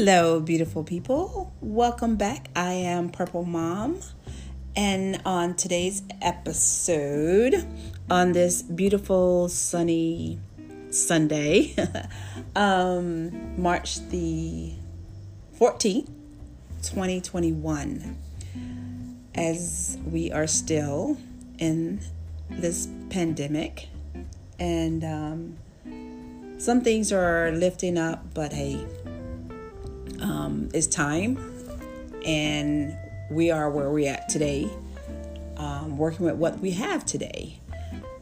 [0.00, 1.52] Hello, beautiful people.
[1.60, 2.50] Welcome back.
[2.54, 3.98] I am Purple Mom.
[4.76, 7.66] And on today's episode,
[8.08, 10.38] on this beautiful sunny
[10.90, 11.74] Sunday,
[12.54, 14.72] um, March the
[15.58, 16.06] 14th,
[16.84, 18.16] 2021,
[19.34, 21.18] as we are still
[21.58, 21.98] in
[22.48, 23.88] this pandemic
[24.60, 25.56] and um,
[26.58, 28.86] some things are lifting up, but hey,
[30.20, 31.38] um, it's time,
[32.24, 32.96] and
[33.30, 34.70] we are where we're at today,
[35.56, 37.60] um, working with what we have today.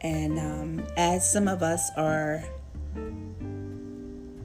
[0.00, 2.44] And um, as some of us are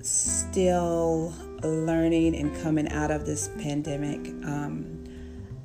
[0.02, 5.04] still learning and coming out of this pandemic, um,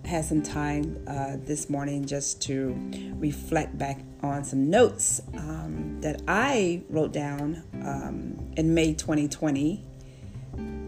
[0.05, 2.77] had some time uh, this morning just to
[3.17, 9.85] reflect back on some notes um, that I wrote down um, in May 2020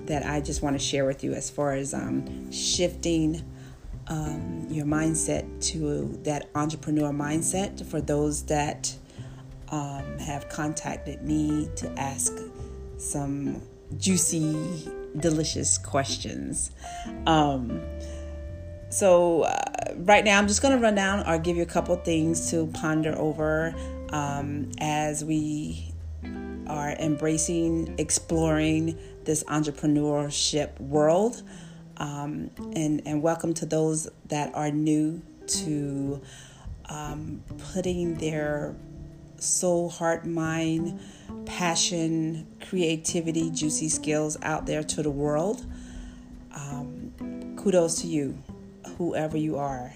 [0.06, 3.42] that I just want to share with you as far as um, shifting
[4.08, 8.94] um, your mindset to that entrepreneur mindset for those that
[9.70, 12.32] um, have contacted me to ask
[12.98, 13.60] some
[13.98, 16.70] juicy, delicious questions.
[17.26, 17.82] Um,
[18.88, 19.64] so, uh,
[19.96, 22.66] right now, I'm just going to run down or give you a couple things to
[22.68, 23.74] ponder over
[24.10, 25.92] um, as we
[26.68, 31.42] are embracing, exploring this entrepreneurship world.
[31.98, 36.20] Um, and, and welcome to those that are new to
[36.88, 37.42] um,
[37.72, 38.74] putting their
[39.38, 41.00] soul, heart, mind,
[41.44, 45.64] passion, creativity, juicy skills out there to the world.
[46.54, 48.36] Um, kudos to you,
[48.98, 49.92] whoever you are.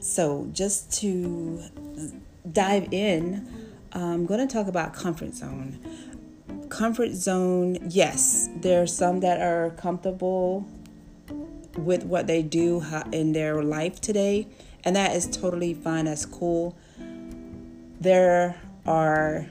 [0.00, 1.62] So, just to
[2.52, 5.78] dive in, I'm going to talk about comfort zone
[6.68, 10.66] comfort zone, yes, there are some that are comfortable
[11.76, 14.46] with what they do in their life today,
[14.84, 16.04] and that is totally fine.
[16.06, 16.76] That's cool.
[18.00, 19.46] There are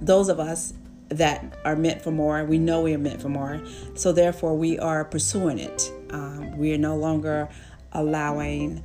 [0.00, 0.74] those of us
[1.08, 2.44] that are meant for more.
[2.44, 3.60] We know we are meant for more,
[3.94, 5.92] so therefore we are pursuing it.
[6.10, 7.48] Um, we are no longer
[7.92, 8.82] allowing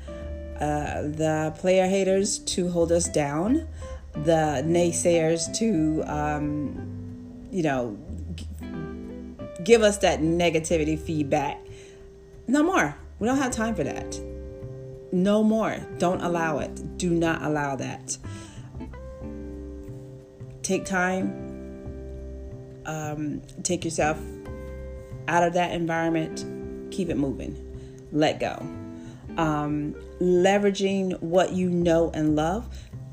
[0.59, 3.68] uh, the player haters to hold us down
[4.24, 7.97] the naysayers to, um, you know,
[8.35, 8.47] g-
[9.63, 11.59] give us that negativity feedback.
[12.47, 12.96] No more.
[13.19, 14.19] We don't have time for that.
[15.12, 15.78] No more.
[15.97, 16.97] Don't allow it.
[16.97, 18.18] Do not allow that.
[20.63, 21.47] Take time.
[22.85, 24.19] Um, take yourself
[25.28, 26.46] out of that environment.
[26.91, 27.56] Keep it moving.
[28.12, 28.56] Let go.
[29.38, 32.68] Um, leveraging what you know and love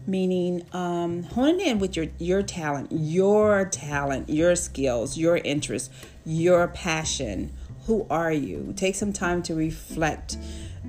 [0.06, 5.90] meaning um, honing in with your your talent, your talent, your skills, your interests,
[6.24, 7.52] your passion.
[7.86, 8.72] Who are you?
[8.76, 10.36] Take some time to reflect,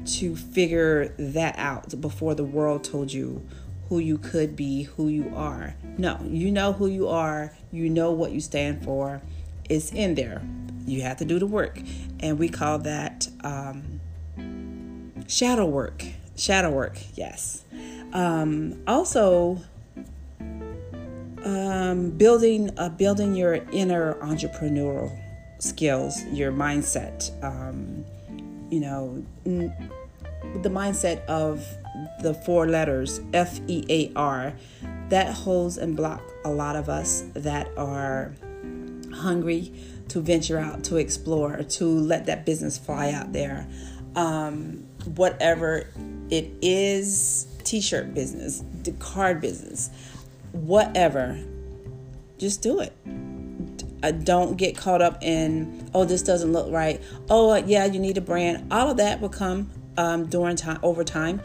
[0.06, 3.46] to figure that out before the world told you
[3.90, 5.76] who you could be, who you are.
[5.98, 7.54] No, you know who you are.
[7.72, 9.22] You know what you stand for.
[9.70, 10.42] It's in there.
[10.86, 11.80] You have to do the work,
[12.20, 14.00] and we call that um,
[15.28, 16.04] shadow work.
[16.38, 17.66] Shadow work, yes.
[18.14, 19.60] Um, also,
[21.44, 25.12] um, building uh, building your inner entrepreneurial
[25.60, 27.32] skills, your mindset.
[27.44, 28.06] Um,
[28.70, 29.74] you know, n-
[30.62, 31.66] the mindset of
[32.22, 34.54] the four letters F E A R
[35.10, 38.34] that holds and block a lot of us that are
[39.14, 39.74] hungry
[40.10, 43.68] to venture out, to explore, to let that business fly out there.
[44.16, 45.88] Um, whatever
[46.30, 49.90] it is t-shirt business, the card business,
[50.52, 51.40] whatever.
[52.38, 52.94] Just do it.
[54.04, 57.02] Uh, don't get caught up in oh this doesn't look right.
[57.30, 58.72] Oh yeah, you need a brand.
[58.72, 61.42] All of that will come um, during time over time.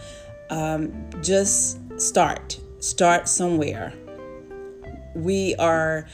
[0.51, 0.93] Um,
[1.23, 2.59] just start.
[2.81, 3.95] Start somewhere.
[5.15, 6.07] We are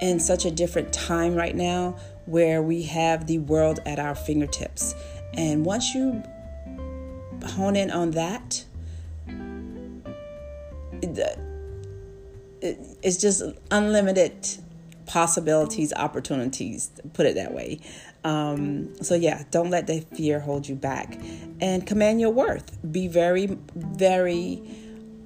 [0.00, 1.96] in such a different time right now
[2.26, 4.94] where we have the world at our fingertips.
[5.34, 6.22] And once you
[7.44, 8.64] hone in on that,
[12.62, 14.48] it's just unlimited
[15.06, 17.80] possibilities, opportunities, put it that way.
[18.24, 21.18] Um, so, yeah, don't let that fear hold you back
[21.60, 22.78] and command your worth.
[22.90, 24.62] Be very, very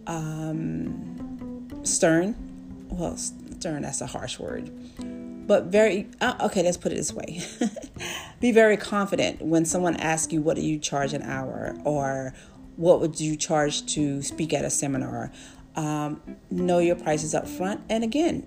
[0.06, 2.34] um, stern.
[2.88, 4.70] Well, stern, that's a harsh word.
[5.46, 7.42] But very, uh, okay, let's put it this way.
[8.46, 11.74] Be very confident when someone asks you, What do you charge an hour?
[11.82, 12.32] or
[12.76, 15.32] What would you charge to speak at a seminar?
[15.74, 17.80] Um, know your prices up front.
[17.90, 18.46] And again,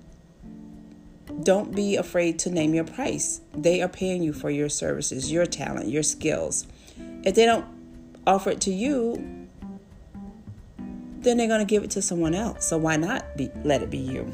[1.44, 3.42] don't be afraid to name your price.
[3.54, 6.66] They are paying you for your services, your talent, your skills.
[7.25, 7.66] If they don't
[8.25, 9.16] offer it to you,
[10.78, 12.69] then they're going to give it to someone else.
[12.69, 14.31] So why not be, let it be you?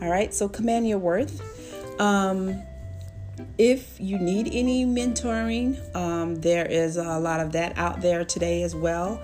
[0.00, 2.00] All right, so command your worth.
[2.00, 2.62] Um,
[3.58, 8.62] if you need any mentoring, um, there is a lot of that out there today
[8.62, 9.20] as well.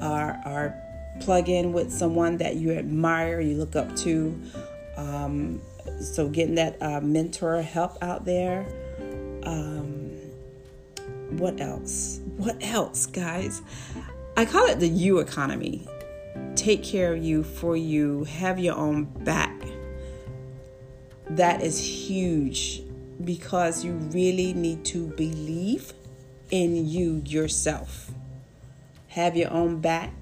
[0.00, 0.74] Or, or
[1.20, 4.38] plug in with someone that you admire, you look up to.
[4.96, 5.60] Um,
[6.00, 8.66] so getting that uh, mentor help out there.
[9.44, 10.10] Um,
[11.30, 12.20] what else?
[12.36, 13.62] What else, guys?
[14.36, 15.86] I call it the you economy.
[16.54, 19.54] Take care of you for you, have your own back.
[21.30, 22.85] That is huge
[23.24, 25.92] because you really need to believe
[26.50, 28.10] in you yourself.
[29.08, 30.12] Have your own back.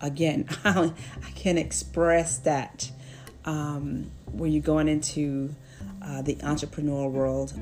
[0.00, 0.92] Again, I
[1.34, 2.90] can express that
[3.44, 5.54] um, when you're going into
[6.04, 7.52] uh, the entrepreneurial world,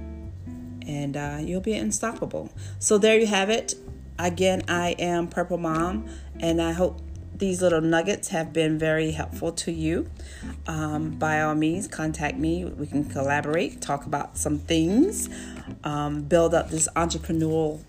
[0.87, 2.51] and uh, you'll be unstoppable.
[2.79, 3.75] So, there you have it.
[4.19, 6.09] Again, I am Purple Mom,
[6.41, 7.01] and I hope
[7.41, 10.09] these little nuggets have been very helpful to you,
[10.69, 12.65] um, by all means, contact me.
[12.65, 15.29] We can collaborate, talk about some things,
[15.83, 17.81] um, build up this entrepreneurial,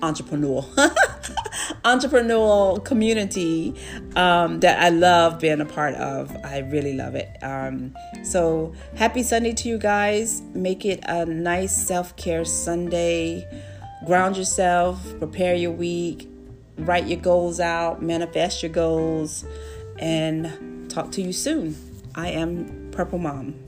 [0.00, 0.64] entrepreneurial,
[1.84, 3.74] entrepreneurial community
[4.14, 6.34] um, that I love being a part of.
[6.44, 7.36] I really love it.
[7.42, 10.40] Um, so happy Sunday to you guys.
[10.54, 13.46] Make it a nice self care Sunday.
[14.06, 16.28] Ground yourself, prepare your week
[16.78, 19.44] write your goals out, manifest your goals,
[19.98, 21.76] and talk to you soon.
[22.14, 23.65] I am Purple Mom.